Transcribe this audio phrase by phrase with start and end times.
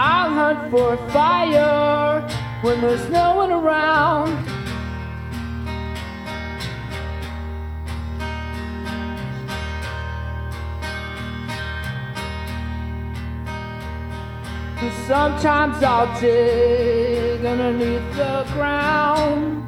[0.00, 2.20] I'll hunt for fire
[2.62, 4.30] when there's no one around.
[14.80, 19.64] And sometimes I'll dig underneath the ground.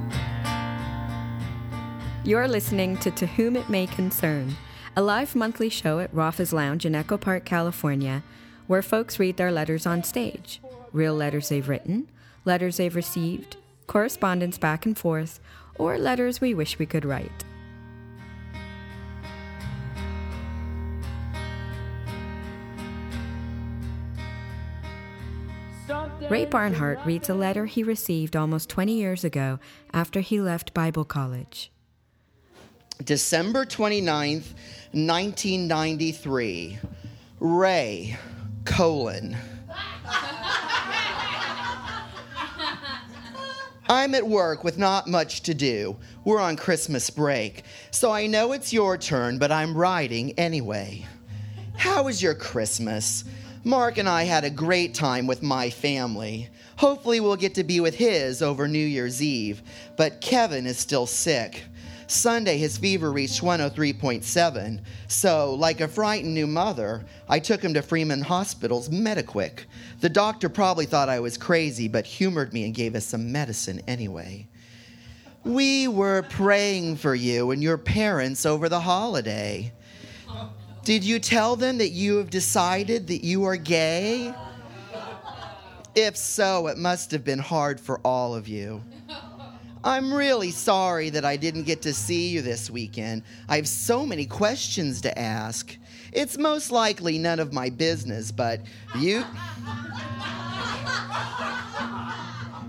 [2.22, 4.56] You're listening to To Whom It May Concern,
[4.94, 8.22] a live monthly show at Rafa's Lounge in Echo Park, California,
[8.70, 10.60] where folks read their letters on stage
[10.92, 12.08] real letters they've written,
[12.44, 13.56] letters they've received,
[13.88, 15.40] correspondence back and forth,
[15.74, 17.44] or letters we wish we could write.
[26.30, 29.58] Ray Barnhart reads a letter he received almost 20 years ago
[29.92, 31.72] after he left Bible college.
[33.02, 34.54] December 29th,
[34.92, 36.78] 1993.
[37.40, 38.16] Ray,
[38.64, 39.36] colon.
[43.88, 45.96] I'm at work with not much to do.
[46.24, 51.06] We're on Christmas break, so I know it's your turn, but I'm writing anyway.
[51.76, 53.24] How was your Christmas?
[53.64, 56.48] Mark and I had a great time with my family.
[56.76, 59.60] Hopefully, we'll get to be with his over New Year's Eve,
[59.96, 61.64] but Kevin is still sick.
[62.10, 64.80] Sunday, his fever reached 103.7.
[65.08, 69.66] So, like a frightened new mother, I took him to Freeman Hospital's Mediquick.
[70.00, 73.80] The doctor probably thought I was crazy, but humored me and gave us some medicine
[73.86, 74.48] anyway.
[75.44, 79.72] We were praying for you and your parents over the holiday.
[80.84, 84.34] Did you tell them that you have decided that you are gay?
[85.94, 88.82] If so, it must have been hard for all of you.
[89.82, 93.22] I'm really sorry that I didn't get to see you this weekend.
[93.48, 95.76] I have so many questions to ask.
[96.12, 98.60] It's most likely none of my business, but
[98.98, 99.24] you.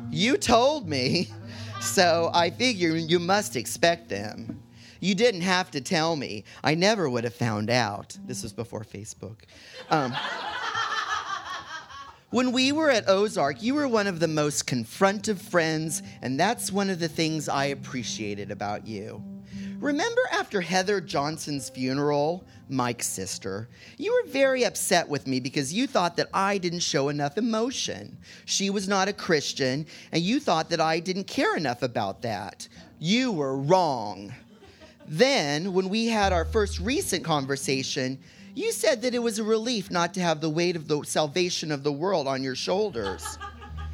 [0.10, 1.30] You told me,
[1.82, 4.62] so I figure you must expect them.
[5.00, 6.44] You didn't have to tell me.
[6.64, 8.18] I never would have found out.
[8.26, 9.38] This was before Facebook.
[9.90, 10.16] Um,
[12.32, 16.72] when we were at Ozark, you were one of the most confrontive friends, and that's
[16.72, 19.22] one of the things I appreciated about you.
[19.80, 25.88] Remember after Heather Johnson's funeral, Mike's sister, you were very upset with me because you
[25.88, 28.18] thought that I didn't show enough emotion.
[28.46, 32.68] She was not a Christian, and you thought that I didn't care enough about that.
[33.00, 34.34] You were wrong.
[35.06, 38.20] Then, when we had our first recent conversation,
[38.56, 41.72] you said that it was a relief not to have the weight of the salvation
[41.72, 43.38] of the world on your shoulders.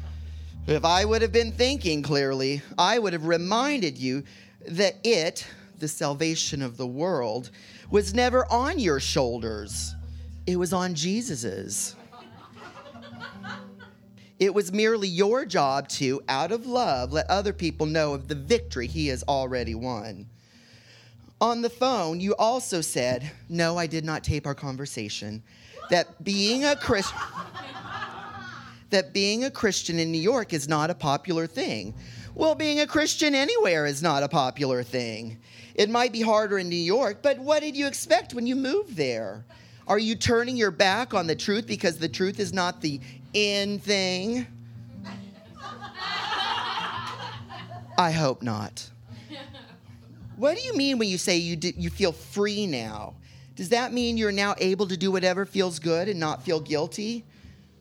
[0.66, 4.24] if I would have been thinking clearly, I would have reminded you
[4.66, 5.46] that it,
[5.78, 7.50] the salvation of the world,
[7.90, 9.94] was never on your shoulders.
[10.46, 11.94] It was on Jesus's.
[14.38, 18.36] It was merely your job to, out of love, let other people know of the
[18.36, 20.26] victory he has already won.
[21.40, 25.42] On the phone, you also said, No, I did not tape our conversation,
[25.90, 27.18] that being a Christian.
[28.90, 31.94] that being a Christian in New York is not a popular thing.
[32.34, 35.38] Well, being a Christian anywhere is not a popular thing.
[35.74, 38.96] It might be harder in New York, but what did you expect when you moved
[38.96, 39.44] there?
[39.86, 43.00] Are you turning your back on the truth because the truth is not the
[43.32, 44.46] in thing?
[47.96, 48.90] I hope not.
[50.38, 53.14] What do you mean when you say you, you feel free now?
[53.56, 57.24] Does that mean you're now able to do whatever feels good and not feel guilty?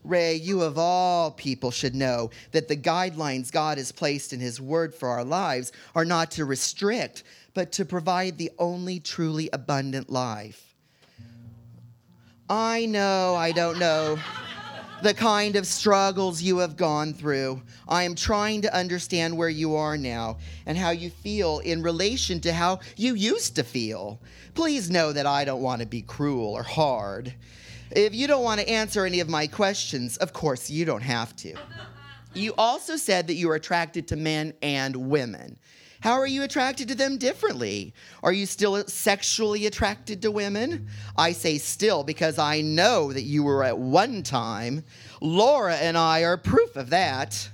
[0.04, 4.60] Ray, you of all people should know that the guidelines God has placed in His
[4.60, 7.22] Word for our lives are not to restrict,
[7.54, 10.74] but to provide the only truly abundant life.
[12.50, 14.18] I know, I don't know
[15.04, 17.62] the kind of struggles you have gone through.
[17.88, 22.40] I am trying to understand where you are now and how you feel in relation
[22.42, 24.20] to how you used to feel.
[24.56, 27.34] Please know that I don't want to be cruel or hard.
[27.92, 31.36] If you don't want to answer any of my questions, of course, you don't have
[31.38, 31.54] to.
[32.34, 35.58] You also said that you are attracted to men and women.
[36.00, 37.94] How are you attracted to them differently?
[38.22, 40.88] Are you still sexually attracted to women?
[41.18, 44.84] I say still because I know that you were at one time.
[45.22, 47.50] Laura and I are proof of that.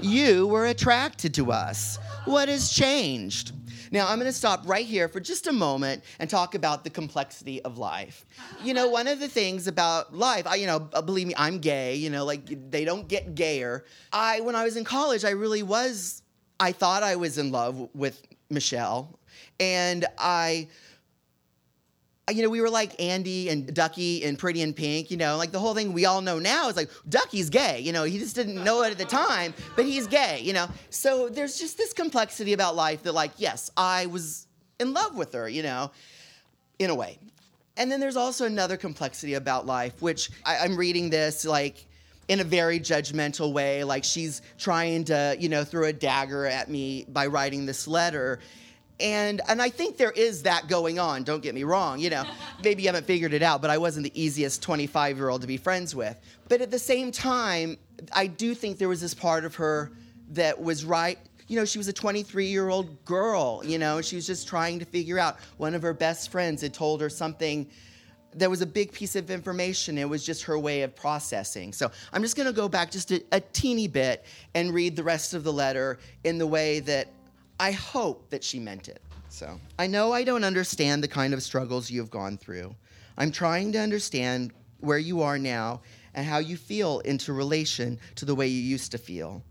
[0.00, 1.98] you were attracted to us.
[2.24, 3.52] What has changed?
[3.90, 6.90] Now, I'm going to stop right here for just a moment and talk about the
[6.90, 8.24] complexity of life.
[8.62, 11.58] You know, one of the things about life, I, you know, uh, believe me, I'm
[11.58, 13.84] gay, you know, like they don't get gayer.
[14.12, 16.22] I, when I was in college, I really was,
[16.60, 19.18] I thought I was in love with Michelle.
[19.60, 20.68] And I,
[22.28, 25.36] Uh, you know, we were like Andy and Ducky and Pretty in Pink, you know,
[25.36, 28.18] like the whole thing we all know now is like Ducky's gay, you know, he
[28.18, 30.68] just didn't know it at the time, but he's gay, you know.
[30.90, 34.46] So there's just this complexity about life that, like, yes, I was
[34.78, 35.90] in love with her, you know,
[36.78, 37.18] in a way.
[37.76, 41.86] And then there's also another complexity about life, which I, I'm reading this like
[42.26, 46.68] in a very judgmental way, like she's trying to, you know, throw a dagger at
[46.68, 48.40] me by writing this letter
[49.00, 51.22] and and I think there is that going on.
[51.22, 51.98] Don't get me wrong.
[51.98, 52.24] You know,
[52.64, 55.46] maybe you haven't figured it out, but I wasn't the easiest 25 year old to
[55.46, 56.16] be friends with.
[56.48, 57.78] But at the same time,
[58.12, 59.92] I do think there was this part of her
[60.30, 61.18] that was right.
[61.46, 63.62] You know, she was a 23 year old girl.
[63.64, 65.38] You know, she was just trying to figure out.
[65.56, 67.68] One of her best friends had told her something.
[68.34, 69.96] There was a big piece of information.
[69.96, 71.72] It was just her way of processing.
[71.72, 75.02] So I'm just going to go back just a, a teeny bit and read the
[75.02, 77.08] rest of the letter in the way that
[77.60, 79.02] I hope that she meant it.
[79.28, 82.74] So I know I don't understand the kind of struggles you have gone through.
[83.16, 85.80] I'm trying to understand where you are now
[86.14, 89.42] and how you feel into relation to the way you used to feel.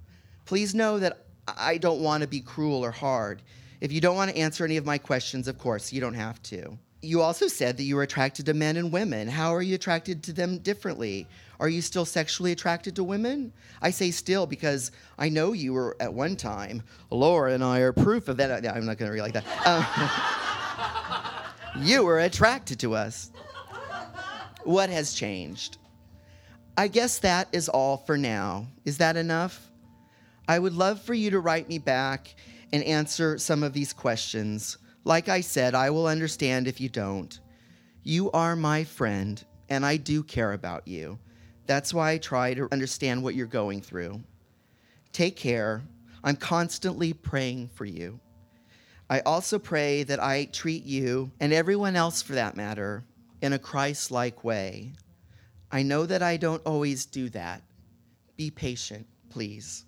[0.45, 3.41] Please know that I don't want to be cruel or hard.
[3.81, 6.41] If you don't want to answer any of my questions, of course, you don't have
[6.43, 6.77] to.
[7.01, 9.27] You also said that you were attracted to men and women.
[9.27, 11.27] How are you attracted to them differently?
[11.59, 13.51] Are you still sexually attracted to women?
[13.81, 16.83] I say still because I know you were at one time.
[17.09, 18.51] Laura and I are proof of that.
[18.67, 19.45] I'm not going to read like that.
[21.75, 23.31] Um, you were attracted to us.
[24.63, 25.77] What has changed?
[26.77, 28.67] I guess that is all for now.
[28.85, 29.71] Is that enough?
[30.47, 32.35] I would love for you to write me back
[32.71, 34.77] and answer some of these questions.
[35.03, 37.39] Like I said, I will understand if you don't.
[38.03, 41.17] You are my friend, and I do care about you.
[41.67, 44.21] That's why I try to understand what you're going through.
[45.11, 45.83] Take care.
[46.23, 48.19] I'm constantly praying for you.
[49.09, 53.03] I also pray that I treat you, and everyone else for that matter,
[53.41, 54.93] in a Christ like way.
[55.71, 57.61] I know that I don't always do that.
[58.35, 59.85] Be patient, please.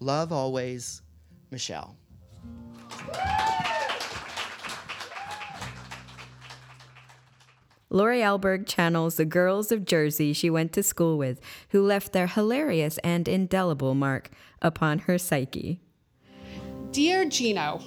[0.00, 1.02] Love always,
[1.50, 1.96] Michelle.
[7.92, 11.40] Lori Alberg channels the girls of Jersey she went to school with,
[11.70, 14.30] who left their hilarious and indelible mark
[14.62, 15.80] upon her psyche.
[16.92, 17.82] Dear Gino,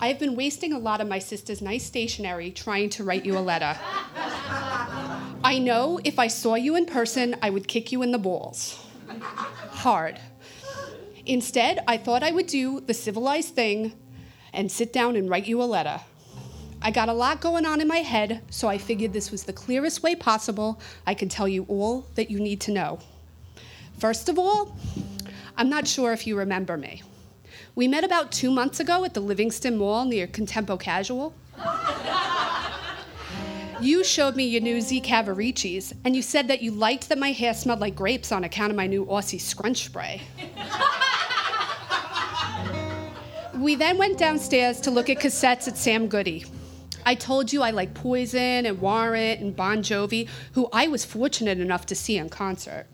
[0.00, 3.36] I have been wasting a lot of my sister's nice stationery trying to write you
[3.36, 3.76] a letter.
[5.42, 8.86] I know if I saw you in person, I would kick you in the balls.
[9.70, 10.20] Hard.
[11.26, 13.94] Instead, I thought I would do the civilized thing
[14.52, 16.00] and sit down and write you a letter.
[16.80, 19.52] I got a lot going on in my head, so I figured this was the
[19.52, 23.00] clearest way possible I could tell you all that you need to know.
[23.98, 24.76] First of all,
[25.56, 27.02] I'm not sure if you remember me.
[27.74, 31.34] We met about two months ago at the Livingston Mall near Contempo Casual.
[33.80, 37.32] you showed me your new Z Cavariccis, and you said that you liked that my
[37.32, 40.22] hair smelled like grapes on account of my new Aussie scrunch spray.
[43.58, 46.44] we then went downstairs to look at cassettes at Sam Goody.
[47.08, 51.58] I told you I like Poison and Warrant and Bon Jovi, who I was fortunate
[51.58, 52.84] enough to see in concert.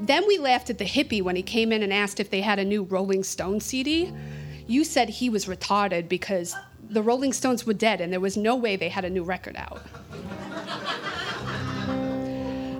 [0.00, 2.58] Then we laughed at the hippie when he came in and asked if they had
[2.58, 4.10] a new Rolling Stone CD.
[4.66, 6.56] You said he was retarded because
[6.88, 9.56] the Rolling Stones were dead and there was no way they had a new record
[9.58, 9.82] out.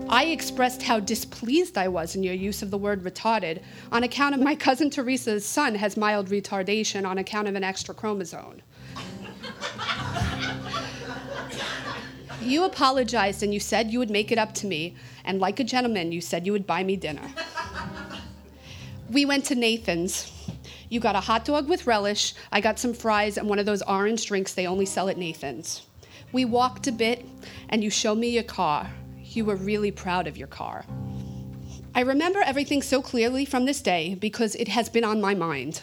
[0.08, 3.60] I expressed how displeased I was in your use of the word retarded
[3.92, 7.94] on account of my cousin Teresa's son has mild retardation on account of an extra
[7.94, 8.62] chromosome.
[12.46, 15.64] You apologized and you said you would make it up to me, and like a
[15.64, 17.28] gentleman, you said you would buy me dinner.
[19.10, 20.32] we went to Nathan's.
[20.88, 23.82] You got a hot dog with relish, I got some fries, and one of those
[23.82, 25.82] orange drinks they only sell at Nathan's.
[26.30, 27.26] We walked a bit,
[27.68, 28.92] and you showed me your car.
[29.24, 30.84] You were really proud of your car.
[31.96, 35.80] I remember everything so clearly from this day because it has been on my mind.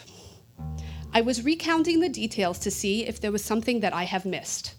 [1.12, 4.74] I was recounting the details to see if there was something that I have missed.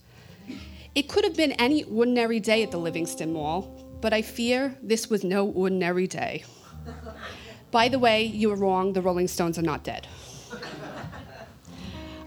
[0.95, 5.09] It could have been any ordinary day at the Livingston Mall, but I fear this
[5.09, 6.45] was no ordinary day.
[7.69, 10.07] By the way, you were wrong, the Rolling Stones are not dead.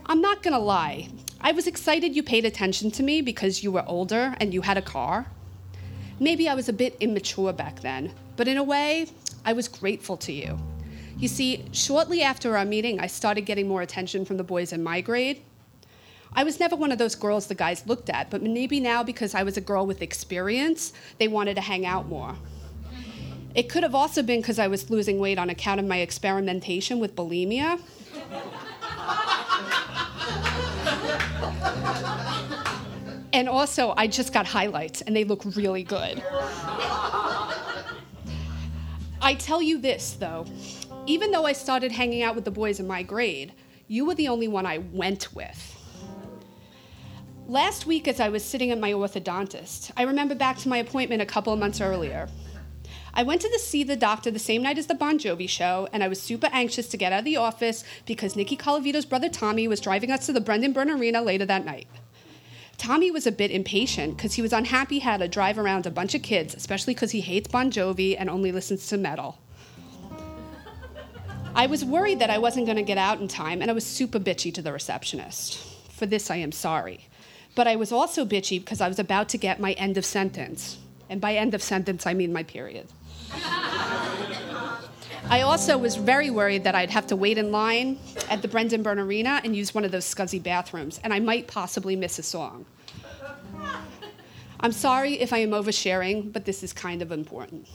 [0.04, 1.08] I'm not gonna lie,
[1.40, 4.76] I was excited you paid attention to me because you were older and you had
[4.76, 5.26] a car.
[6.20, 9.06] Maybe I was a bit immature back then, but in a way,
[9.44, 10.58] I was grateful to you.
[11.16, 14.82] You see, shortly after our meeting, I started getting more attention from the boys in
[14.82, 15.42] my grade,
[16.32, 19.34] I was never one of those girls the guys looked at, but maybe now because
[19.34, 22.36] I was a girl with experience, they wanted to hang out more.
[23.54, 27.00] It could have also been because I was losing weight on account of my experimentation
[27.00, 27.80] with bulimia.
[33.32, 36.22] And also, I just got highlights, and they look really good.
[39.20, 40.46] I tell you this, though.
[41.06, 43.52] Even though I started hanging out with the boys in my grade,
[43.86, 45.77] you were the only one I went with.
[47.50, 51.22] Last week, as I was sitting at my orthodontist, I remember back to my appointment
[51.22, 52.28] a couple of months earlier.
[53.14, 55.88] I went to the, see the doctor the same night as the Bon Jovi show,
[55.90, 59.30] and I was super anxious to get out of the office because Nikki Colavito's brother
[59.30, 61.86] Tommy was driving us to the Brendan Byrne Arena later that night.
[62.76, 65.90] Tommy was a bit impatient because he was unhappy he had to drive around a
[65.90, 69.38] bunch of kids, especially because he hates Bon Jovi and only listens to metal.
[71.54, 73.86] I was worried that I wasn't going to get out in time, and I was
[73.86, 75.56] super bitchy to the receptionist.
[75.90, 77.07] For this, I am sorry.
[77.58, 80.78] But I was also bitchy because I was about to get my end of sentence.
[81.10, 82.86] And by end of sentence, I mean my period.
[85.28, 87.98] I also was very worried that I'd have to wait in line
[88.30, 91.48] at the Brendan Byrne Arena and use one of those scuzzy bathrooms, and I might
[91.48, 92.64] possibly miss a song.
[94.60, 97.66] I'm sorry if I am oversharing, but this is kind of important.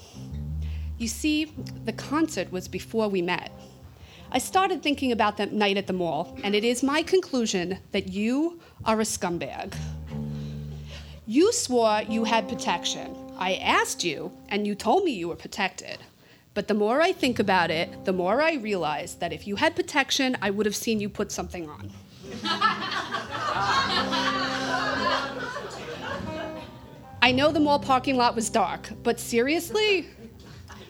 [0.97, 1.51] You see,
[1.83, 3.51] the concert was before we met.
[4.35, 8.07] I started thinking about that night at the mall, and it is my conclusion that
[8.07, 9.75] you are a scumbag.
[11.27, 13.15] You swore you had protection.
[13.37, 15.99] I asked you, and you told me you were protected.
[16.55, 19.75] But the more I think about it, the more I realize that if you had
[19.75, 21.91] protection, I would have seen you put something on.
[27.21, 30.07] I know the mall parking lot was dark, but seriously,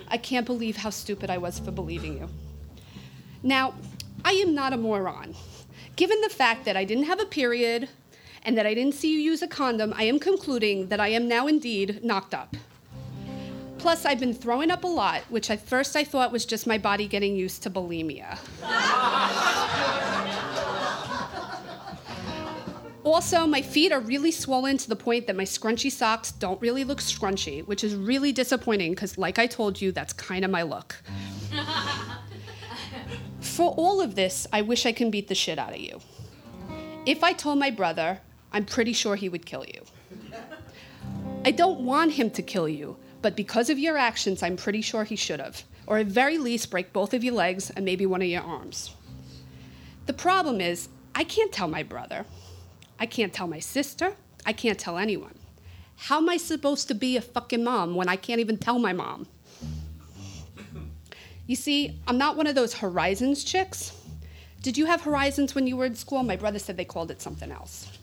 [0.08, 2.30] I can't believe how stupid I was for believing you.
[3.46, 3.74] Now,
[4.24, 5.36] I am not a moron.
[5.98, 7.90] Given the fact that I didn't have a period
[8.44, 11.28] and that I didn't see you use a condom, I am concluding that I am
[11.28, 12.56] now indeed knocked up.
[13.78, 16.78] Plus, I've been throwing up a lot, which at first I thought was just my
[16.78, 18.40] body getting used to bulimia.
[23.04, 26.86] also, my feet are really swollen to the point that my scrunchy socks don't really
[26.86, 30.62] look scrunchy, which is really disappointing because, like I told you, that's kind of my
[30.64, 30.96] look.
[33.56, 36.00] For all of this, I wish I can beat the shit out of you.
[37.06, 38.20] If I told my brother,
[38.52, 39.84] I'm pretty sure he would kill you.
[41.46, 45.04] I don't want him to kill you, but because of your actions, I'm pretty sure
[45.04, 45.62] he should have.
[45.86, 48.96] Or at very least, break both of your legs and maybe one of your arms.
[50.08, 52.26] The problem is, I can't tell my brother.
[53.00, 54.16] I can't tell my sister.
[54.48, 55.38] I can't tell anyone.
[55.96, 58.94] How am I supposed to be a fucking mom when I can't even tell my
[58.94, 59.28] mom?
[61.46, 63.92] You see, I'm not one of those horizons chicks.
[64.62, 66.24] Did you have horizons when you were in school?
[66.24, 67.98] My brother said they called it something else.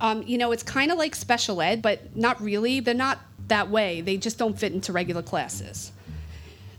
[0.00, 2.80] Um, you know, it's kind of like special ed, but not really.
[2.80, 4.00] They're not that way.
[4.00, 5.92] They just don't fit into regular classes.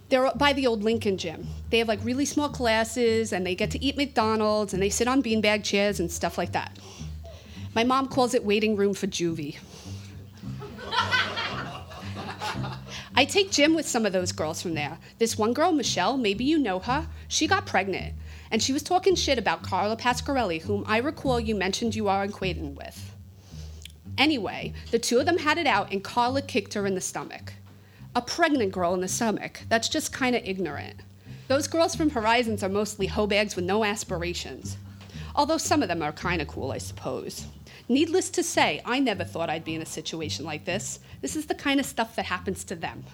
[0.10, 1.48] They're by the old Lincoln gym.
[1.70, 5.08] They have like really small classes and they get to eat McDonald's and they sit
[5.08, 6.77] on beanbag chairs and stuff like that.
[7.75, 9.58] My mom calls it waiting room for juvie.
[13.17, 15.00] I take gym with some of those girls from there.
[15.17, 18.13] This one girl, Michelle, maybe you know her, she got pregnant.
[18.51, 22.21] And she was talking shit about Carla Pasquarelli, whom I recall you mentioned you are
[22.21, 23.15] acquainted with.
[24.19, 27.53] Anyway, the two of them had it out, and Carla kicked her in the stomach.
[28.15, 29.62] A pregnant girl in the stomach.
[29.67, 31.00] That's just kind of ignorant.
[31.47, 34.77] Those girls from Horizons are mostly hoe bags with no aspirations.
[35.36, 37.47] Although some of them are kind of cool, I suppose.
[37.89, 41.00] Needless to say, I never thought I'd be in a situation like this.
[41.22, 43.06] This is the kind of stuff that happens to them.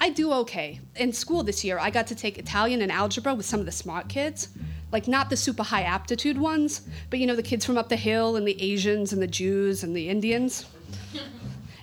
[0.00, 0.80] I do okay.
[0.96, 3.72] In school this year, I got to take Italian and algebra with some of the
[3.72, 4.48] smart kids.
[4.92, 7.96] Like, not the super high aptitude ones, but you know, the kids from up the
[7.96, 10.66] hill, and the Asians, and the Jews, and the Indians.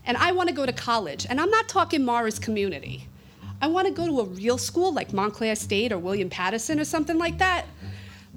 [0.06, 3.08] and I want to go to college, and I'm not talking Morris community.
[3.62, 6.86] I want to go to a real school like Montclair State or William Paterson or
[6.86, 7.66] something like that.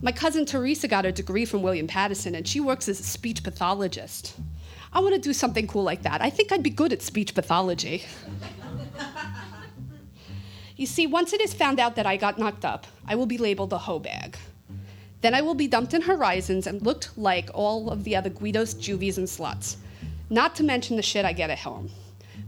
[0.04, 3.42] My cousin Teresa got her degree from William Paterson, and she works as a speech
[3.42, 4.34] pathologist.
[4.92, 6.20] I want to do something cool like that.
[6.20, 8.04] I think I'd be good at speech pathology.
[10.76, 13.38] you see, once it is found out that I got knocked up, I will be
[13.38, 14.36] labeled a hoe bag.
[15.22, 18.74] Then I will be dumped in Horizons and looked like all of the other Guidos,
[18.74, 19.76] Juvies, and sluts.
[20.28, 21.88] Not to mention the shit I get at home.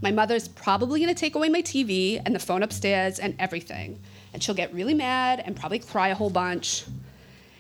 [0.03, 3.99] My mother's probably gonna take away my TV and the phone upstairs and everything.
[4.35, 6.85] And she'll get really mad and probably cry a whole bunch.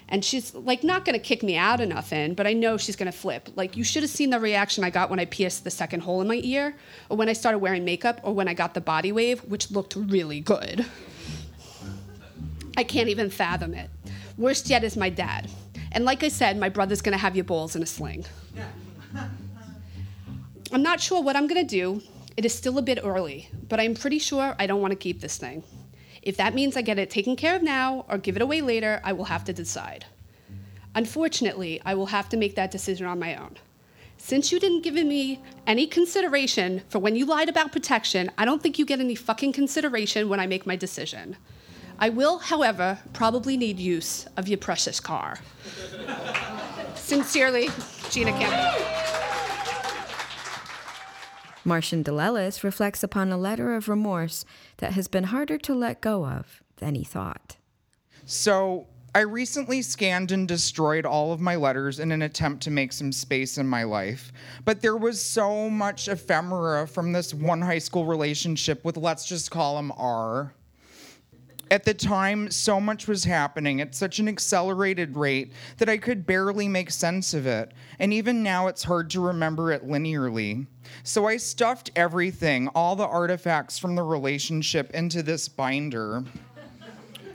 [0.08, 3.12] And she's like not gonna kick me out or nothing, but I know she's gonna
[3.12, 3.48] flip.
[3.56, 6.20] Like you should have seen the reaction I got when I pierced the second hole
[6.20, 6.76] in my ear,
[7.08, 9.96] or when I started wearing makeup, or when I got the body wave, which looked
[9.96, 10.86] really good.
[12.76, 13.90] I can't even fathom it.
[14.36, 15.50] Worst yet is my dad.
[15.92, 18.26] And like I said, my brother's gonna have your balls in a sling.
[20.72, 22.02] I'm not sure what I'm gonna do.
[22.36, 25.36] It is still a bit early, but I'm pretty sure I don't wanna keep this
[25.38, 25.64] thing.
[26.26, 29.00] If that means I get it taken care of now or give it away later,
[29.04, 30.06] I will have to decide.
[30.96, 33.58] Unfortunately, I will have to make that decision on my own.
[34.18, 38.60] Since you didn't give me any consideration for when you lied about protection, I don't
[38.60, 41.36] think you get any fucking consideration when I make my decision.
[42.00, 45.38] I will, however, probably need use of your precious car.
[46.96, 47.68] Sincerely,
[48.10, 48.95] Gina Campbell.
[51.66, 54.44] Martian DeLellis reflects upon a letter of remorse
[54.76, 57.56] that has been harder to let go of than he thought.
[58.24, 62.92] So, I recently scanned and destroyed all of my letters in an attempt to make
[62.92, 64.30] some space in my life.
[64.64, 69.50] But there was so much ephemera from this one high school relationship with, let's just
[69.50, 70.52] call him R.
[71.68, 76.24] At the time, so much was happening at such an accelerated rate that I could
[76.24, 77.72] barely make sense of it.
[77.98, 80.66] And even now, it's hard to remember it linearly.
[81.02, 86.22] So I stuffed everything, all the artifacts from the relationship, into this binder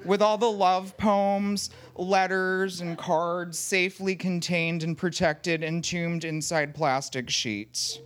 [0.05, 7.29] with all the love poems, letters, and cards safely contained and protected, entombed inside plastic
[7.29, 7.99] sheets.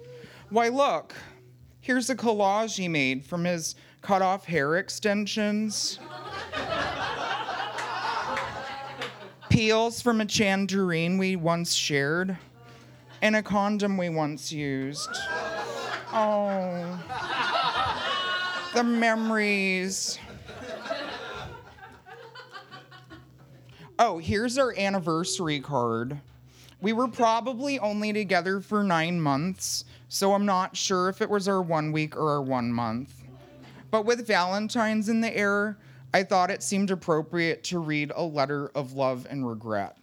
[0.50, 1.14] Why, look,
[1.82, 6.00] here's a collage he made from his cut off hair extensions,
[9.50, 12.38] peels from a tangerine we once shared,
[13.24, 15.10] and a condom we once used.
[16.14, 17.00] Oh,
[18.76, 20.20] the memories.
[23.98, 26.20] Oh, here's our anniversary card.
[26.80, 31.48] We were probably only together for nine months, so I'm not sure if it was
[31.48, 33.25] our one week or our one month.
[33.92, 35.78] But with Valentine's in the air,
[36.14, 39.98] I thought it seemed appropriate to read a letter of love and regret.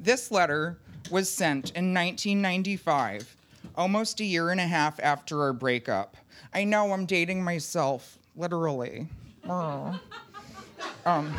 [0.00, 0.78] This letter
[1.10, 3.36] was sent in 1995,
[3.76, 6.16] almost a year and a half after our breakup.
[6.52, 9.08] I know I'm dating myself, literally.
[9.48, 9.98] Oh.
[11.06, 11.34] Um,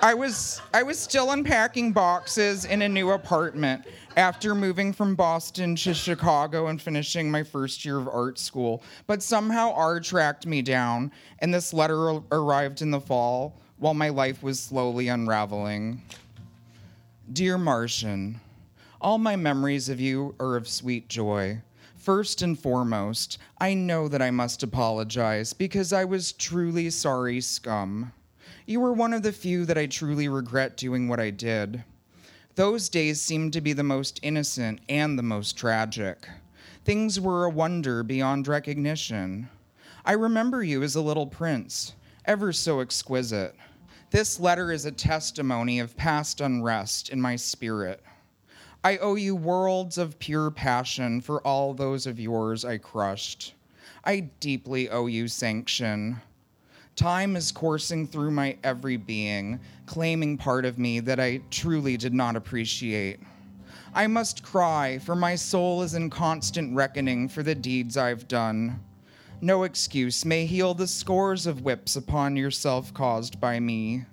[0.00, 5.74] I was I was still unpacking boxes in a new apartment after moving from Boston
[5.76, 8.82] to Chicago and finishing my first year of art school.
[9.06, 14.10] But somehow R tracked me down, and this letter arrived in the fall while my
[14.10, 16.02] life was slowly unraveling.
[17.32, 18.40] Dear Martian,
[19.00, 21.62] all my memories of you are of sweet joy.
[21.96, 28.12] First and foremost, I know that I must apologize because I was truly sorry, scum.
[28.66, 31.84] You were one of the few that I truly regret doing what I did.
[32.54, 36.28] Those days seemed to be the most innocent and the most tragic.
[36.84, 39.48] Things were a wonder beyond recognition.
[40.04, 41.94] I remember you as a little prince,
[42.26, 43.54] ever so exquisite.
[44.10, 48.02] This letter is a testimony of past unrest in my spirit.
[48.84, 53.54] I owe you worlds of pure passion for all those of yours I crushed.
[54.04, 56.20] I deeply owe you sanction.
[56.94, 62.12] Time is coursing through my every being, claiming part of me that I truly did
[62.12, 63.18] not appreciate.
[63.94, 68.78] I must cry, for my soul is in constant reckoning for the deeds I've done.
[69.40, 74.04] No excuse may heal the scores of whips upon yourself caused by me.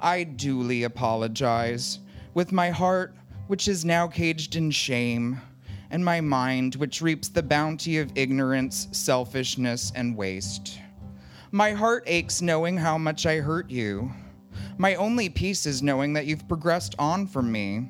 [0.00, 2.00] I duly apologize,
[2.34, 3.14] with my heart,
[3.46, 5.40] which is now caged in shame,
[5.90, 10.80] and my mind, which reaps the bounty of ignorance, selfishness, and waste.
[11.56, 14.12] My heart aches knowing how much I hurt you.
[14.76, 17.88] My only peace is knowing that you've progressed on from me.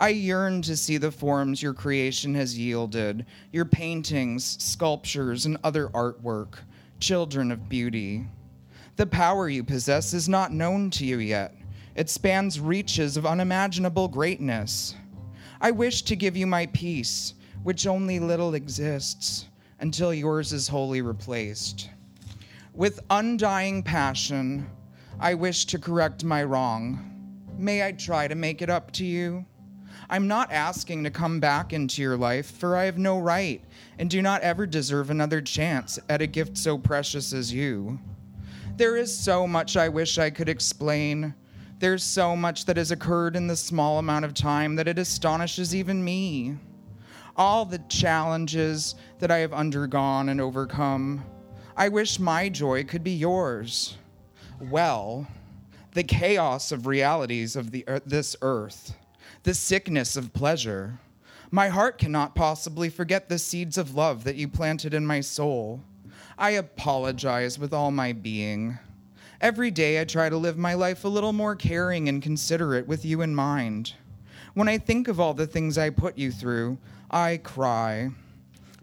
[0.00, 5.86] I yearn to see the forms your creation has yielded, your paintings, sculptures, and other
[5.90, 6.54] artwork,
[6.98, 8.26] children of beauty.
[8.96, 11.54] The power you possess is not known to you yet.
[11.94, 14.96] It spans reaches of unimaginable greatness.
[15.60, 19.46] I wish to give you my peace, which only little exists,
[19.78, 21.90] until yours is wholly replaced.
[22.76, 24.68] With undying passion,
[25.18, 27.46] I wish to correct my wrong.
[27.56, 29.46] May I try to make it up to you?
[30.10, 33.64] I'm not asking to come back into your life, for I have no right
[33.98, 37.98] and do not ever deserve another chance at a gift so precious as you.
[38.76, 41.34] There is so much I wish I could explain.
[41.78, 45.74] There's so much that has occurred in the small amount of time that it astonishes
[45.74, 46.58] even me.
[47.36, 51.24] All the challenges that I have undergone and overcome
[51.78, 53.98] I wish my joy could be yours.
[54.58, 55.26] Well,
[55.92, 58.96] the chaos of realities of the, this earth,
[59.42, 60.98] the sickness of pleasure.
[61.50, 65.82] My heart cannot possibly forget the seeds of love that you planted in my soul.
[66.38, 68.78] I apologize with all my being.
[69.42, 73.04] Every day I try to live my life a little more caring and considerate with
[73.04, 73.92] you in mind.
[74.54, 76.78] When I think of all the things I put you through,
[77.10, 78.12] I cry.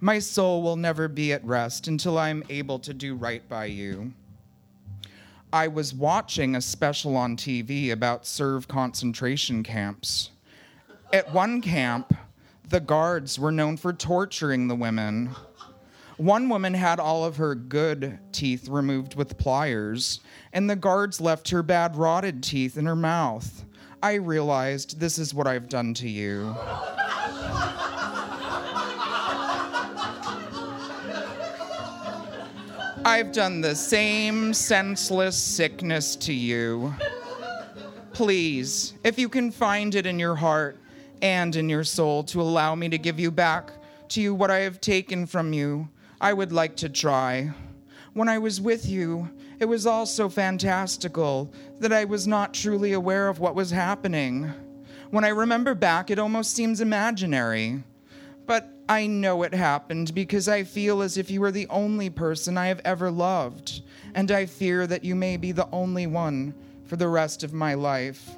[0.04, 3.68] My soul will never be at rest until I am able to do right by
[3.68, 4.12] you.
[5.54, 10.32] I was watching a special on TV about Serb concentration camps.
[11.14, 12.14] At one camp,
[12.68, 15.30] The guards were known for torturing the women.
[16.18, 20.20] One woman had all of her good teeth removed with pliers,
[20.52, 23.64] and the guards left her bad rotted teeth in her mouth.
[24.02, 26.54] I realized this is what I've done to you.
[33.06, 36.94] I've done the same senseless sickness to you.
[38.14, 40.78] Please, if you can find it in your heart
[41.22, 43.72] and in your soul to allow me to give you back
[44.10, 45.90] to you what I have taken from you,
[46.22, 47.52] I would like to try.
[48.14, 52.94] When I was with you, it was all so fantastical that I was not truly
[52.94, 54.50] aware of what was happening.
[55.12, 57.84] When I remember back, it almost seems imaginary.
[58.46, 62.58] But I know it happened because I feel as if you are the only person
[62.58, 63.82] I have ever loved,
[64.14, 66.54] and I fear that you may be the only one
[66.86, 68.30] for the rest of my life.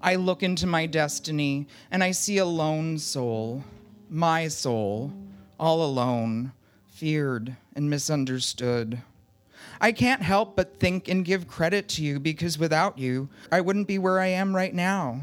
[0.00, 3.62] I look into my destiny and I see a lone soul,
[4.08, 5.12] my soul,
[5.60, 6.52] all alone,
[6.86, 9.02] feared and misunderstood.
[9.80, 13.88] I can't help but think and give credit to you because without you, I wouldn't
[13.88, 15.20] be where I am right now.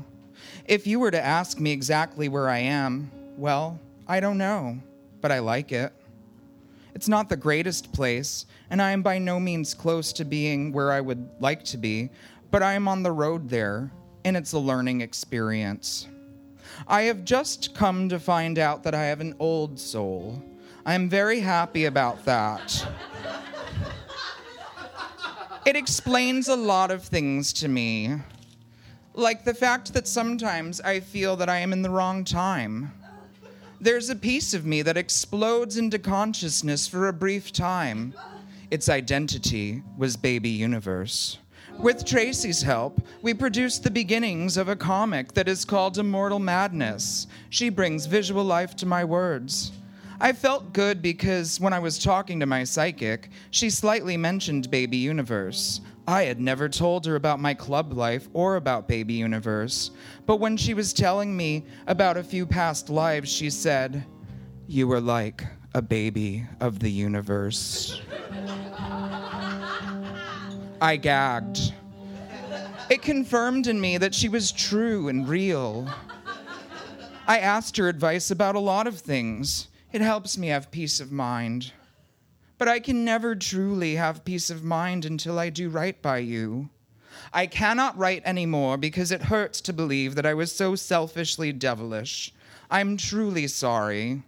[0.66, 4.78] If you were to ask me exactly where I am, well, I don't know,
[5.22, 5.94] but I like it.
[6.94, 10.92] It's not the greatest place, and I am by no means close to being where
[10.92, 12.10] I would like to be,
[12.52, 13.92] but I am on the road there,
[14.26, 16.08] and it's a learning experience.
[16.86, 20.44] I have just come to find out that I have an old soul.
[20.86, 22.88] I am very happy about that.
[25.66, 28.16] It explains a lot of things to me,
[29.14, 32.92] like the fact that sometimes I feel that I am in the wrong time.
[33.82, 38.14] There's a piece of me that explodes into consciousness for a brief time.
[38.72, 41.38] Its identity was Baby Universe.
[41.78, 47.28] With Tracy's help, we produced the beginnings of a comic that is called Immortal Madness.
[47.52, 49.72] She brings visual life to my words.
[50.20, 54.98] I felt good because when I was talking to my psychic, she slightly mentioned Baby
[54.98, 55.80] Universe.
[56.08, 59.92] I had never told her about my club life or about Baby Universe,
[60.26, 64.06] but when she was telling me about a few past lives, she said,
[64.68, 68.02] You were like a baby of the universe.
[70.82, 71.74] I gagged.
[72.90, 75.88] It confirmed in me that she was true and real.
[77.28, 79.68] I asked her advice about a lot of things.
[79.92, 81.72] It helps me have peace of mind.
[82.60, 86.70] But I can never truly have peace of mind until I do right by you.
[87.34, 92.34] I cannot write anymore because it hurts to believe that I was so selfishly devilish.
[92.70, 94.24] I'm truly sorry.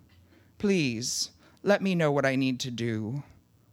[0.58, 3.22] Please, let me know what I need to do.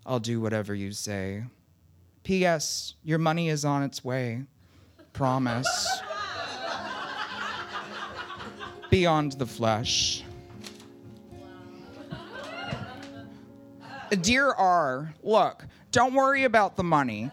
[0.05, 1.44] I'll do whatever you say.
[2.25, 2.94] P.S.
[3.05, 4.42] Your money is on its way.
[5.12, 6.03] Promise.
[8.90, 10.25] Beyond the flesh.
[14.16, 17.31] Dear R, look, don't worry about the money.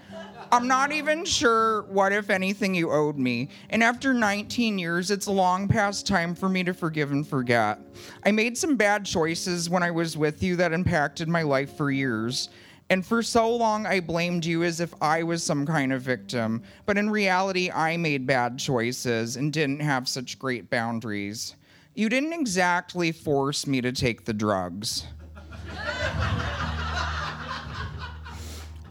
[0.51, 3.49] I'm not even sure what, if anything, you owed me.
[3.69, 7.79] And after 19 years, it's long past time for me to forgive and forget.
[8.25, 11.91] I made some bad choices when I was with you that impacted my life for
[11.91, 12.49] years.
[12.89, 16.61] And for so long, I blamed you as if I was some kind of victim.
[16.85, 21.55] But in reality, I made bad choices and didn't have such great boundaries.
[21.95, 25.05] You didn't exactly force me to take the drugs.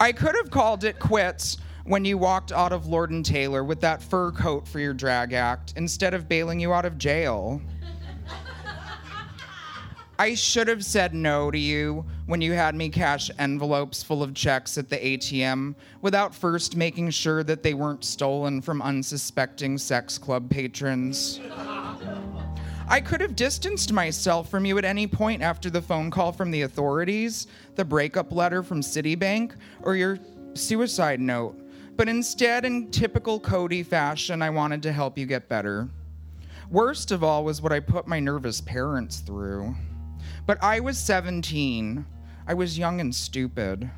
[0.00, 3.80] I could have called it quits when you walked out of Lord and Taylor with
[3.82, 7.60] that fur coat for your drag act instead of bailing you out of jail.
[10.18, 14.32] I should have said no to you when you had me cash envelopes full of
[14.32, 20.16] checks at the ATM without first making sure that they weren't stolen from unsuspecting sex
[20.16, 21.40] club patrons.
[22.86, 26.50] I could have distanced myself from you at any point after the phone call from
[26.50, 30.18] the authorities, the breakup letter from Citibank, or your
[30.52, 31.58] suicide note.
[31.96, 35.88] But instead, in typical Cody fashion, I wanted to help you get better.
[36.70, 39.74] Worst of all was what I put my nervous parents through.
[40.46, 42.04] But I was 17.
[42.46, 43.90] I was young and stupid.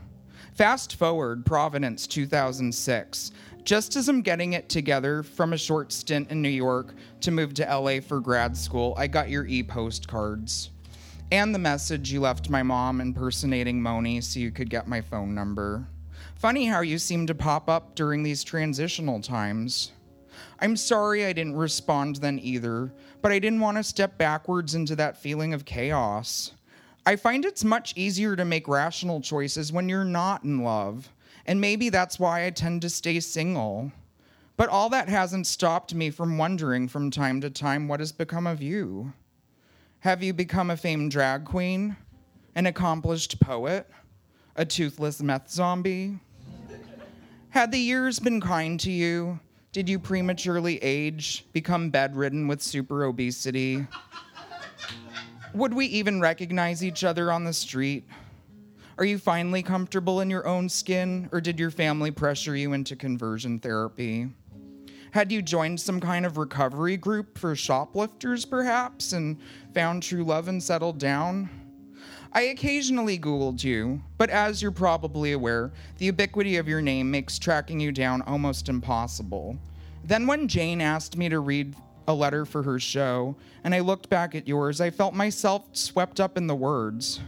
[0.54, 3.32] Fast forward, Providence 2006.
[3.66, 7.52] Just as I'm getting it together from a short stint in New York to move
[7.54, 10.70] to LA for grad school, I got your e postcards
[11.32, 15.34] and the message you left my mom impersonating Moni so you could get my phone
[15.34, 15.84] number.
[16.36, 19.90] Funny how you seem to pop up during these transitional times.
[20.60, 24.94] I'm sorry I didn't respond then either, but I didn't want to step backwards into
[24.94, 26.52] that feeling of chaos.
[27.04, 31.08] I find it's much easier to make rational choices when you're not in love,
[31.46, 33.92] and maybe that's why I tend to stay single.
[34.56, 38.46] But all that hasn't stopped me from wondering from time to time what has become
[38.46, 39.12] of you.
[40.00, 41.96] Have you become a famed drag queen?
[42.54, 43.88] An accomplished poet?
[44.56, 46.18] A toothless meth zombie?
[47.50, 49.40] Had the years been kind to you?
[49.72, 53.86] Did you prematurely age, become bedridden with super obesity?
[55.52, 58.04] Would we even recognize each other on the street?
[58.98, 62.96] Are you finally comfortable in your own skin, or did your family pressure you into
[62.96, 64.28] conversion therapy?
[65.10, 69.36] Had you joined some kind of recovery group for shoplifters, perhaps, and
[69.74, 71.50] found true love and settled down?
[72.32, 77.38] I occasionally Googled you, but as you're probably aware, the ubiquity of your name makes
[77.38, 79.58] tracking you down almost impossible.
[80.04, 81.76] Then, when Jane asked me to read
[82.08, 86.18] a letter for her show, and I looked back at yours, I felt myself swept
[86.18, 87.20] up in the words.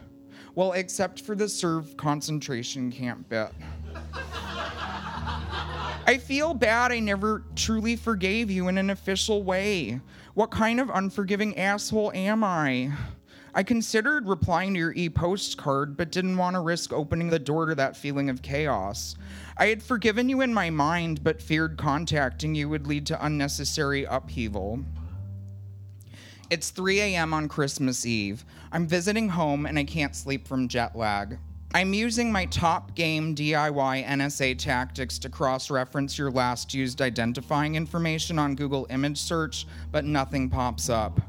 [0.54, 3.50] Well, except for the Serb concentration camp bit.
[6.06, 10.00] I feel bad I never truly forgave you in an official way.
[10.34, 12.92] What kind of unforgiving asshole am I?
[13.54, 17.66] I considered replying to your e postcard, but didn't want to risk opening the door
[17.66, 19.16] to that feeling of chaos.
[19.56, 24.04] I had forgiven you in my mind, but feared contacting you would lead to unnecessary
[24.04, 24.84] upheaval.
[26.50, 27.34] It's 3 a.m.
[27.34, 28.42] on Christmas Eve.
[28.72, 31.38] I'm visiting home and I can't sleep from jet lag.
[31.74, 37.74] I'm using my top game DIY NSA tactics to cross reference your last used identifying
[37.74, 41.20] information on Google image search, but nothing pops up.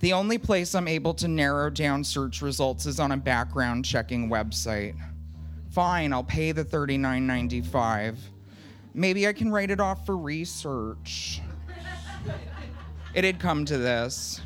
[0.00, 4.28] The only place I'm able to narrow down search results is on a background checking
[4.28, 4.96] website.
[5.70, 8.16] Fine, I'll pay the $39.95.
[8.94, 11.40] Maybe I can write it off for research.
[13.12, 14.40] It had come to this.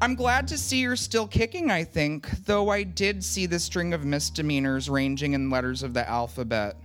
[0.00, 3.92] I'm glad to see you're still kicking, I think, though I did see the string
[3.92, 6.76] of misdemeanors ranging in letters of the alphabet,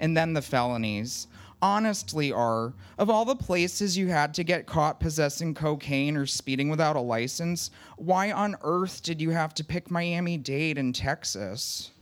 [0.00, 1.28] and then the felonies.
[1.60, 6.68] Honestly, R, of all the places you had to get caught possessing cocaine or speeding
[6.68, 11.92] without a license, why on earth did you have to pick Miami Dade in Texas?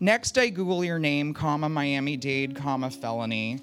[0.00, 3.60] Next, I Google your name, comma, Miami Dade, comma, felony.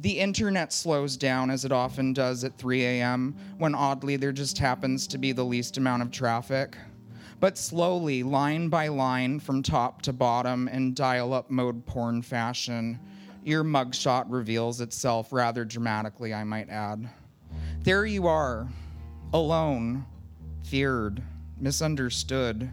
[0.00, 4.56] The internet slows down as it often does at 3 a.m., when oddly there just
[4.56, 6.74] happens to be the least amount of traffic.
[7.38, 12.98] But slowly, line by line, from top to bottom, in dial up mode porn fashion,
[13.44, 17.10] your mugshot reveals itself rather dramatically, I might add.
[17.82, 18.68] There you are,
[19.34, 20.06] alone,
[20.64, 21.22] feared,
[21.58, 22.70] misunderstood,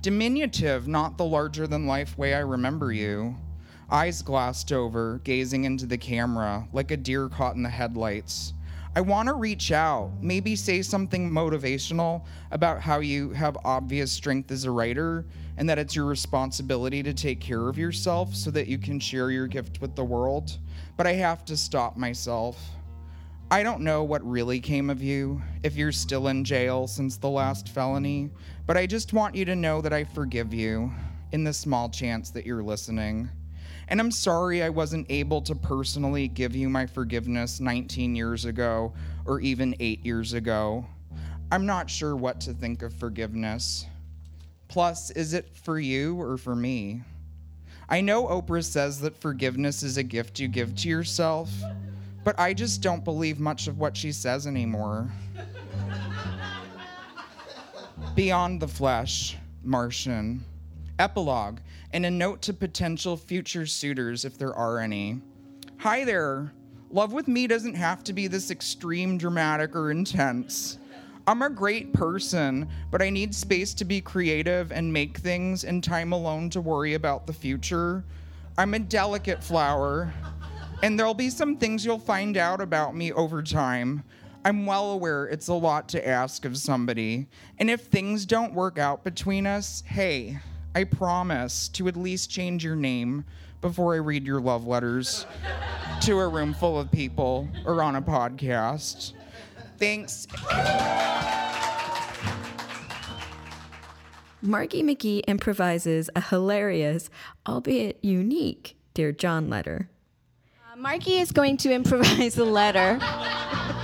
[0.00, 3.36] diminutive, not the larger than life way I remember you
[3.94, 8.52] eyes glassed over, gazing into the camera like a deer caught in the headlights.
[8.96, 14.50] I want to reach out, maybe say something motivational about how you have obvious strength
[14.50, 15.24] as a writer
[15.58, 19.30] and that it's your responsibility to take care of yourself so that you can share
[19.30, 20.58] your gift with the world.
[20.96, 22.60] But I have to stop myself.
[23.52, 27.30] I don't know what really came of you, if you're still in jail since the
[27.30, 28.30] last felony,
[28.66, 30.92] but I just want you to know that I forgive you
[31.30, 33.30] in the small chance that you're listening.
[33.88, 38.92] And I'm sorry I wasn't able to personally give you my forgiveness 19 years ago
[39.26, 40.86] or even eight years ago.
[41.52, 43.86] I'm not sure what to think of forgiveness.
[44.68, 47.02] Plus, is it for you or for me?
[47.88, 51.50] I know Oprah says that forgiveness is a gift you give to yourself,
[52.24, 55.10] but I just don't believe much of what she says anymore.
[58.14, 60.44] Beyond the Flesh, Martian.
[60.98, 61.58] Epilogue,
[61.94, 65.20] and a note to potential future suitors if there are any.
[65.76, 66.52] Hi there.
[66.90, 70.78] Love with me doesn't have to be this extreme, dramatic, or intense.
[71.28, 75.84] I'm a great person, but I need space to be creative and make things and
[75.84, 78.04] time alone to worry about the future.
[78.58, 80.12] I'm a delicate flower,
[80.82, 84.02] and there'll be some things you'll find out about me over time.
[84.44, 87.28] I'm well aware it's a lot to ask of somebody,
[87.58, 90.40] and if things don't work out between us, hey,
[90.74, 93.24] I promise to at least change your name
[93.60, 95.24] before I read your love letters
[96.02, 99.12] to a room full of people or on a podcast.
[99.78, 100.26] Thanks.
[104.42, 107.08] Margie McGee improvises a hilarious,
[107.48, 109.88] albeit unique, Dear John letter.
[110.70, 112.98] Uh, Margie is going to improvise a letter.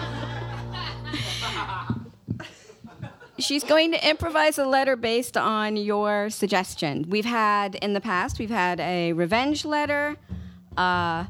[3.41, 7.07] She's going to improvise a letter based on your suggestion.
[7.09, 10.17] We've had in the past, we've had a revenge letter,
[10.77, 11.27] a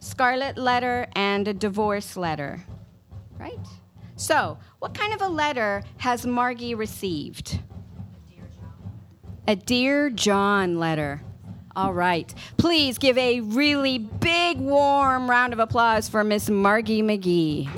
[0.00, 2.64] scarlet letter, and a divorce letter.
[3.38, 3.58] Right?
[4.16, 7.60] So, what kind of a letter has Margie received?
[9.46, 11.22] A Dear John letter.
[11.76, 12.34] All right.
[12.56, 17.68] Please give a really big, warm round of applause for Miss Margie McGee.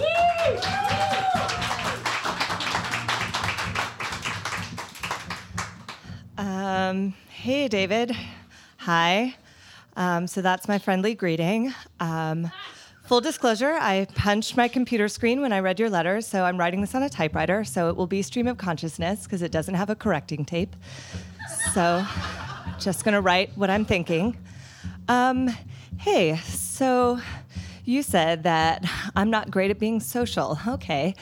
[6.41, 8.17] Um, hey, David.
[8.79, 9.37] Hi.
[9.95, 11.75] Um, so that's my friendly greeting.
[12.01, 12.51] Um,
[13.05, 16.81] full disclosure, I punched my computer screen when I read your letter, so I'm writing
[16.81, 19.91] this on a typewriter, so it will be stream of consciousness because it doesn't have
[19.91, 20.75] a correcting tape.
[21.75, 22.07] So,
[22.79, 24.35] just gonna write what I'm thinking.
[25.09, 25.55] Um,
[25.99, 27.21] hey, so
[27.85, 28.83] you said that
[29.15, 30.59] I'm not great at being social.
[30.67, 31.15] Okay.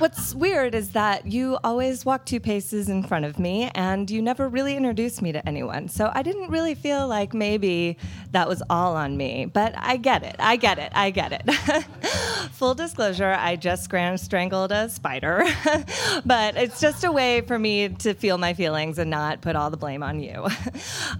[0.00, 4.22] What's weird is that you always walk two paces in front of me and you
[4.22, 5.88] never really introduced me to anyone.
[5.90, 7.98] So I didn't really feel like maybe
[8.30, 9.44] that was all on me.
[9.44, 10.36] But I get it.
[10.38, 10.90] I get it.
[10.94, 11.84] I get it.
[12.52, 15.44] Full disclosure, I just strangled a spider.
[16.24, 19.68] but it's just a way for me to feel my feelings and not put all
[19.68, 20.46] the blame on you.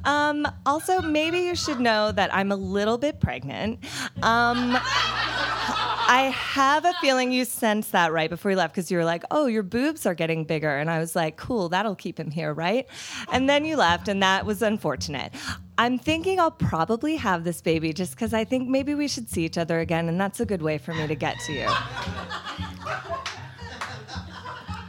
[0.05, 3.81] Um, also, maybe you should know that I'm a little bit pregnant.
[4.23, 4.79] Um,
[6.11, 9.23] I have a feeling you sensed that right before you left because you were like,
[9.31, 10.77] oh, your boobs are getting bigger.
[10.77, 12.88] And I was like, cool, that'll keep him here, right?
[13.31, 15.33] And then you left, and that was unfortunate.
[15.79, 19.44] I'm thinking I'll probably have this baby just because I think maybe we should see
[19.44, 21.68] each other again, and that's a good way for me to get to you.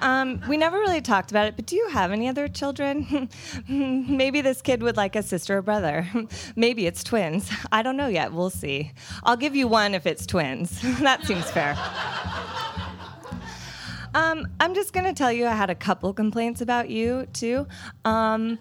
[0.01, 3.29] Um, we never really talked about it, but do you have any other children?
[3.69, 6.09] Maybe this kid would like a sister or brother.
[6.55, 7.51] Maybe it's twins.
[7.71, 8.33] I don't know yet.
[8.33, 8.91] We'll see.
[9.23, 10.81] I'll give you one if it's twins.
[11.01, 11.77] that seems fair.
[14.13, 17.67] Um, I'm just going to tell you I had a couple complaints about you, too.
[18.03, 18.59] Um,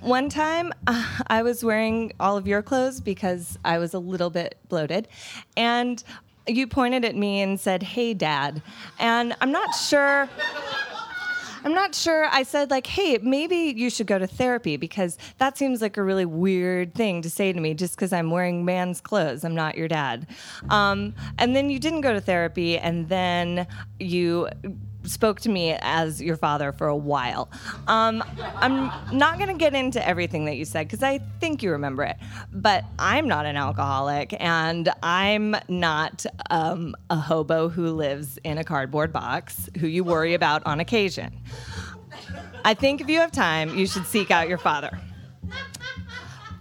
[0.00, 4.30] one time uh, I was wearing all of your clothes because I was a little
[4.30, 5.08] bit bloated.
[5.56, 6.02] And
[6.46, 8.62] you pointed at me and said, "Hey, Dad,"
[8.98, 10.28] and I'm not sure.
[11.64, 12.26] I'm not sure.
[12.26, 16.02] I said, like, hey, maybe you should go to therapy because that seems like a
[16.02, 19.44] really weird thing to say to me just because I'm wearing man's clothes.
[19.44, 20.26] I'm not your dad.
[20.70, 23.66] Um, and then you didn't go to therapy, and then
[24.00, 24.48] you
[25.04, 27.50] spoke to me as your father for a while.
[27.88, 28.22] Um,
[28.56, 32.04] I'm not going to get into everything that you said because I think you remember
[32.04, 32.16] it,
[32.52, 38.64] but I'm not an alcoholic and I'm not um, a hobo who lives in a
[38.64, 41.38] cardboard box who you worry about on occasion.
[42.64, 44.98] I think if you have time, you should seek out your father.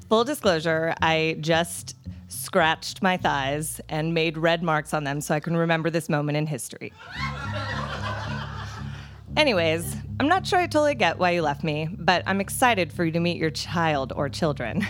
[0.10, 1.96] Full disclosure, I just
[2.28, 6.38] scratched my thighs and made red marks on them so I can remember this moment
[6.38, 6.92] in history.
[9.38, 13.06] Anyways, I'm not sure I totally get why you left me, but I'm excited for
[13.06, 14.86] you to meet your child or children.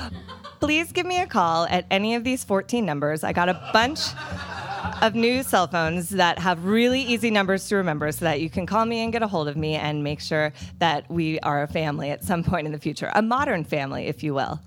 [0.60, 3.24] Please give me a call at any of these 14 numbers.
[3.24, 4.00] I got a bunch
[5.02, 8.66] of new cell phones that have really easy numbers to remember so that you can
[8.66, 11.66] call me and get a hold of me and make sure that we are a
[11.66, 14.60] family at some point in the future, a modern family, if you will.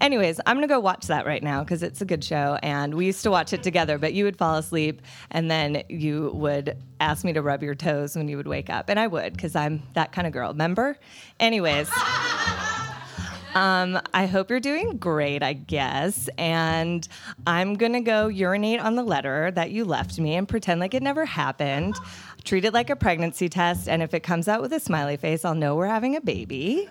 [0.00, 2.94] Anyways, I'm going to go watch that right now because it's a good show and
[2.94, 6.76] we used to watch it together, but you would fall asleep and then you would
[7.00, 8.88] ask me to rub your toes when you would wake up.
[8.88, 10.96] And I would because I'm that kind of girl, remember?
[11.38, 11.90] Anyways.
[13.54, 16.28] Um, I hope you're doing great, I guess.
[16.38, 17.06] And
[17.46, 20.94] I'm going to go urinate on the letter that you left me and pretend like
[20.94, 21.96] it never happened.
[22.44, 23.88] Treat it like a pregnancy test.
[23.88, 26.88] And if it comes out with a smiley face, I'll know we're having a baby.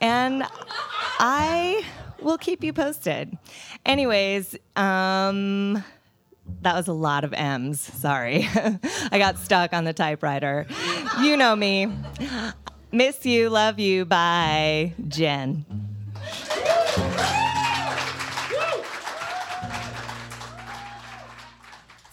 [0.00, 0.44] And
[1.18, 1.84] I
[2.20, 3.36] will keep you posted.
[3.84, 5.82] Anyways, um,
[6.62, 7.80] that was a lot of M's.
[7.80, 8.48] Sorry.
[8.54, 10.66] I got stuck on the typewriter.
[11.20, 11.88] You know me.
[12.92, 15.95] Miss you, love you, bye, Jen.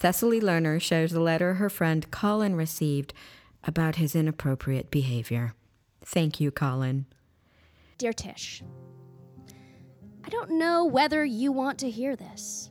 [0.03, 3.13] Thessaly Lerner shares a letter her friend Colin received
[3.63, 5.53] about his inappropriate behavior.
[6.03, 7.05] Thank you, Colin.
[7.97, 8.61] Dear Tish,
[10.25, 12.69] I don't know whether you want to hear this.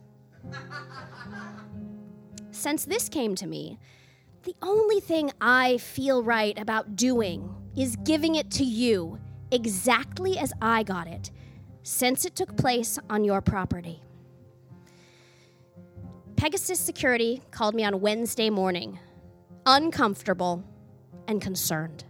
[2.50, 3.78] Since this came to me,
[4.42, 9.18] the only thing I feel right about doing is giving it to you
[9.50, 11.30] exactly as I got it,
[11.82, 14.02] since it took place on your property.
[16.36, 18.98] Pegasus Security called me on Wednesday morning,
[19.64, 20.64] uncomfortable
[21.28, 22.04] and concerned.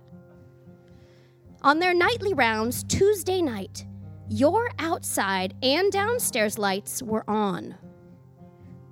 [1.62, 3.84] On their nightly rounds Tuesday night,
[4.28, 7.76] your outside and downstairs lights were on.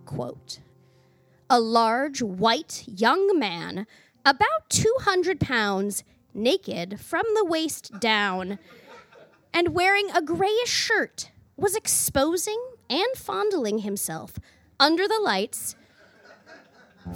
[0.04, 0.60] Quote
[1.48, 3.86] A large, white, young man,
[4.24, 6.04] about 200 pounds,
[6.34, 8.58] naked from the waist down,
[9.52, 14.38] and wearing a grayish shirt, was exposing and fondling himself
[14.78, 15.76] under the lights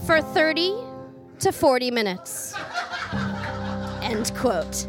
[0.07, 0.75] for 30
[1.41, 2.55] to 40 minutes.
[4.03, 4.87] End quote.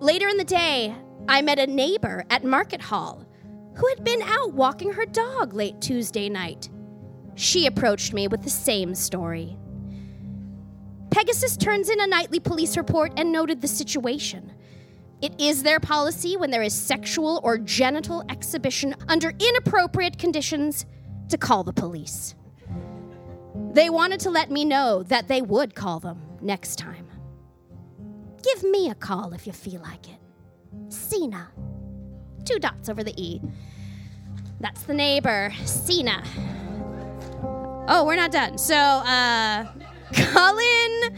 [0.00, 0.94] Later in the day,
[1.28, 3.26] I met a neighbor at Market Hall
[3.76, 6.68] who had been out walking her dog late Tuesday night.
[7.34, 9.56] She approached me with the same story.
[11.12, 14.50] Pegasus turns in a nightly police report and noted the situation.
[15.20, 20.86] It is their policy when there is sexual or genital exhibition under inappropriate conditions
[21.28, 22.34] to call the police.
[23.72, 27.06] They wanted to let me know that they would call them next time.
[28.42, 30.18] Give me a call if you feel like it.
[30.88, 31.50] Cena.
[32.46, 33.40] Two dots over the E.
[34.60, 36.24] That's the neighbor, Cena.
[37.86, 38.56] Oh, we're not done.
[38.56, 39.66] So, uh,
[40.12, 41.16] Cullen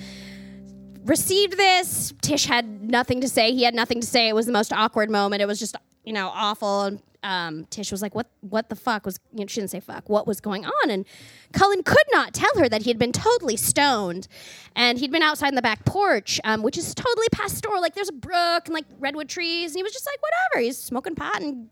[1.04, 2.12] received this.
[2.22, 3.52] Tish had nothing to say.
[3.52, 4.28] He had nothing to say.
[4.28, 5.42] It was the most awkward moment.
[5.42, 6.82] It was just, you know, awful.
[6.82, 8.28] And um, Tish was like, "What?
[8.42, 10.90] What the fuck was?" You know, she didn't say "fuck." What was going on?
[10.90, 11.06] And
[11.52, 14.28] Cullen could not tell her that he had been totally stoned,
[14.76, 17.80] and he'd been outside in the back porch, um, which is totally pastoral.
[17.80, 20.78] Like there's a brook and like redwood trees, and he was just like, "Whatever." He's
[20.78, 21.70] smoking pot and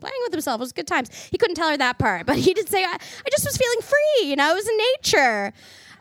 [0.00, 0.58] playing with himself.
[0.58, 1.10] It was good times.
[1.30, 3.80] He couldn't tell her that part, but he did say, "I, I just was feeling
[3.82, 5.52] free." You know, it was in nature.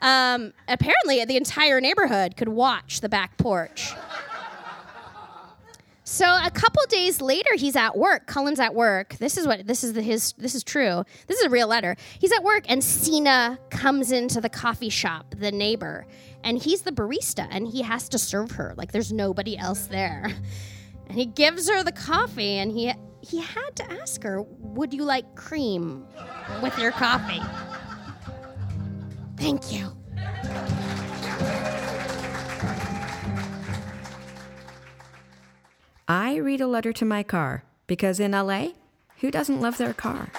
[0.04, 3.94] Um, apparently, the entire neighborhood could watch the back porch.
[6.04, 8.28] So a couple days later, he's at work.
[8.28, 9.16] Cullen's at work.
[9.16, 10.34] This is what this is the his.
[10.34, 11.06] This is true.
[11.28, 11.96] This is a real letter.
[12.20, 16.06] He's at work, and Cena comes into the coffee shop, the neighbor,
[16.44, 20.30] and he's the barista, and he has to serve her like there's nobody else there.
[21.06, 25.04] And he gives her the coffee, and he he had to ask her, "Would you
[25.04, 26.06] like cream
[26.62, 27.42] with your coffee?"
[29.44, 29.92] Thank you.
[36.08, 38.68] I read a letter to my car because in LA,
[39.20, 40.30] who doesn't love their car?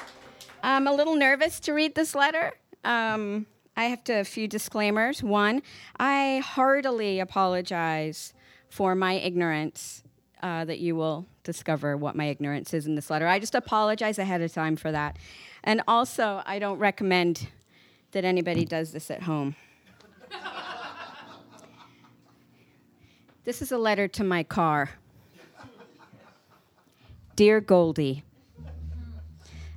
[0.63, 2.55] I'm a little nervous to read this letter.
[2.83, 3.45] Um,
[3.77, 5.23] I have to a few disclaimers.
[5.23, 5.61] One,
[5.99, 8.33] I heartily apologize
[8.71, 10.03] for my ignorance.
[10.43, 13.27] Uh, that you will discover what my ignorance is in this letter.
[13.27, 15.19] I just apologize ahead of time for that.
[15.63, 17.49] And also, I don't recommend
[18.15, 19.55] that anybody does this at home.
[23.45, 24.91] this is a letter to my car.
[27.37, 28.23] Dear Goldie,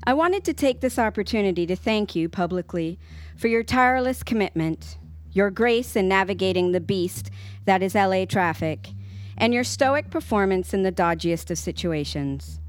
[0.03, 2.97] I wanted to take this opportunity to thank you publicly
[3.35, 4.97] for your tireless commitment,
[5.31, 7.29] your grace in navigating the beast
[7.65, 8.89] that is LA traffic,
[9.37, 12.59] and your stoic performance in the dodgiest of situations.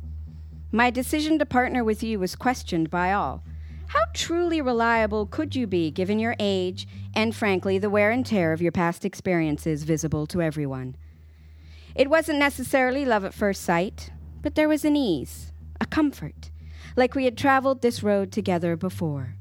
[0.72, 3.42] My decision to partner with you was questioned by all.
[3.88, 8.52] How truly reliable could you be given your age and, frankly, the wear and tear
[8.52, 10.94] of your past experiences visible to everyone?
[11.94, 14.10] It wasn't necessarily love at first sight,
[14.42, 16.50] but there was an ease, a comfort,
[16.96, 19.36] like we had traveled this road together before.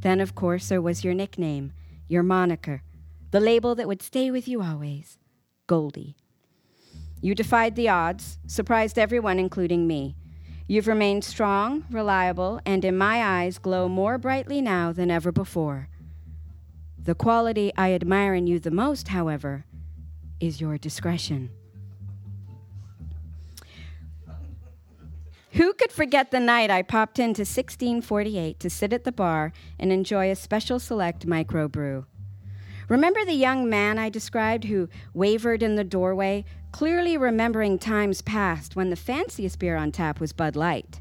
[0.00, 1.72] Then, of course, there was your nickname,
[2.06, 2.82] your moniker,
[3.32, 5.18] the label that would stay with you always
[5.66, 6.16] Goldie.
[7.20, 10.16] You defied the odds, surprised everyone, including me.
[10.72, 15.90] You've remained strong, reliable, and in my eyes glow more brightly now than ever before.
[16.98, 19.66] The quality I admire in you the most, however,
[20.40, 21.50] is your discretion.
[25.50, 29.92] Who could forget the night I popped into 1648 to sit at the bar and
[29.92, 32.06] enjoy a special select microbrew?
[32.88, 38.76] Remember the young man I described who wavered in the doorway, clearly remembering times past
[38.76, 41.00] when the fanciest beer on tap was Bud Light?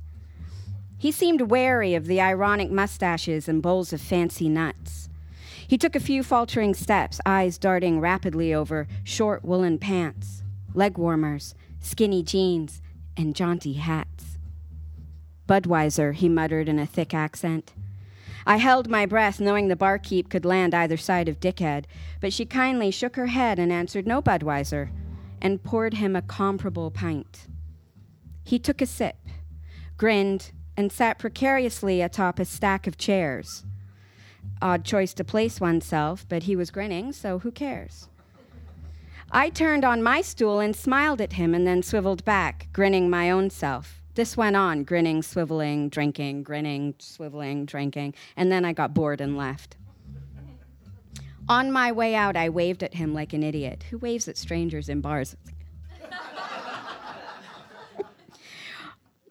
[0.97, 5.09] He seemed wary of the ironic mustaches and bowls of fancy nuts.
[5.67, 11.55] He took a few faltering steps, eyes darting rapidly over short woolen pants, leg warmers,
[11.79, 12.81] skinny jeans,
[13.17, 14.37] and jaunty hats.
[15.47, 17.73] Budweiser, he muttered in a thick accent.
[18.45, 21.85] I held my breath, knowing the barkeep could land either side of Dickhead,
[22.19, 24.89] but she kindly shook her head and answered no Budweiser,
[25.41, 27.47] and poured him a comparable pint.
[28.43, 29.17] He took a sip,
[29.97, 33.65] grinned, and sat precariously atop a stack of chairs.
[34.61, 38.07] Odd choice to place oneself, but he was grinning, so who cares?
[39.31, 43.29] I turned on my stool and smiled at him and then swiveled back, grinning my
[43.29, 44.00] own self.
[44.13, 49.37] This went on, grinning, swiveling, drinking, grinning, swiveling, drinking, and then I got bored and
[49.37, 49.77] left.
[51.47, 53.83] On my way out, I waved at him like an idiot.
[53.89, 55.35] Who waves at strangers in bars?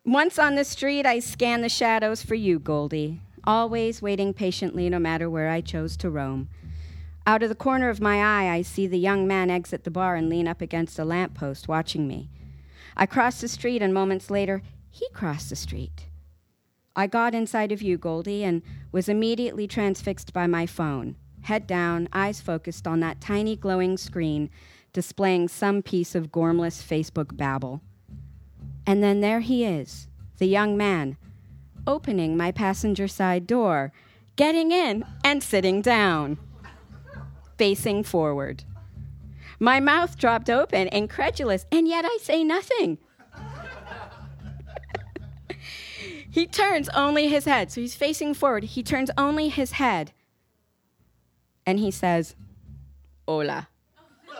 [0.04, 4.98] Once on the street, I scanned the shadows for you, Goldie, always waiting patiently no
[4.98, 6.48] matter where I chose to roam.
[7.26, 10.16] Out of the corner of my eye, I see the young man exit the bar
[10.16, 12.30] and lean up against a lamppost, watching me.
[13.00, 16.06] I crossed the street, and moments later, he crossed the street.
[16.94, 18.60] I got inside of you, Goldie, and
[18.92, 24.50] was immediately transfixed by my phone, head down, eyes focused on that tiny glowing screen
[24.92, 27.80] displaying some piece of gormless Facebook babble.
[28.86, 31.16] And then there he is, the young man,
[31.86, 33.92] opening my passenger side door,
[34.36, 36.38] getting in, and sitting down.
[37.56, 38.64] facing forward.
[39.62, 42.96] My mouth dropped open, incredulous, and yet I say nothing.
[46.30, 47.70] he turns only his head.
[47.70, 48.64] So he's facing forward.
[48.64, 50.12] He turns only his head.
[51.66, 52.36] And he says,
[53.28, 53.68] Hola.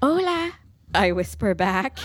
[0.00, 0.52] Hola,
[0.94, 1.98] I whisper back.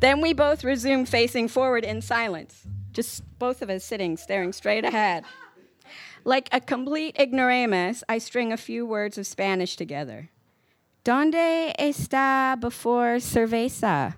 [0.00, 4.84] then we both resume facing forward in silence, just both of us sitting, staring straight
[4.84, 5.24] ahead.
[6.26, 10.28] Like a complete ignoramus, I string a few words of Spanish together.
[11.04, 14.16] ¿Dónde está before cerveza?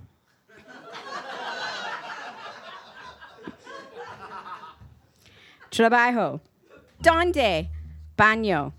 [5.70, 6.40] Trabajo.
[7.02, 7.68] ¿Dónde?
[8.16, 8.72] Baño.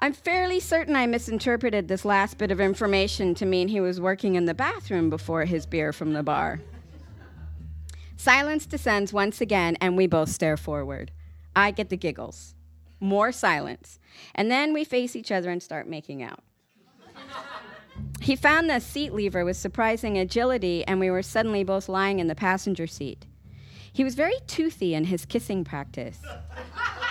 [0.00, 4.34] I'm fairly certain I misinterpreted this last bit of information to mean he was working
[4.34, 6.60] in the bathroom before his beer from the bar.
[8.16, 11.12] Silence descends once again, and we both stare forward.
[11.56, 12.54] I get the giggles.
[13.00, 13.98] More silence.
[14.34, 16.44] And then we face each other and start making out.
[18.20, 22.26] he found the seat lever with surprising agility, and we were suddenly both lying in
[22.26, 23.26] the passenger seat.
[23.90, 26.18] He was very toothy in his kissing practice,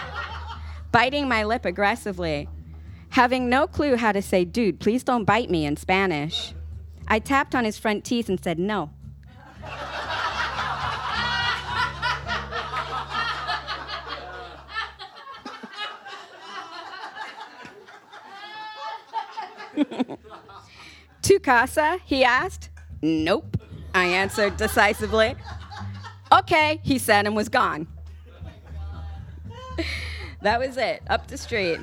[0.92, 2.48] biting my lip aggressively.
[3.10, 6.54] Having no clue how to say, dude, please don't bite me in Spanish,
[7.08, 8.92] I tapped on his front teeth and said, no.
[21.22, 22.00] Tu casa?
[22.06, 22.70] he asked.
[23.02, 23.58] Nope,
[23.94, 25.36] I answered decisively.
[26.32, 27.88] Okay, he said and was gone.
[30.42, 31.80] that was it, up the street.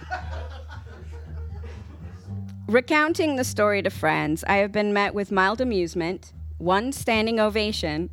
[2.68, 8.08] Recounting the story to friends, I have been met with mild amusement, one standing ovation,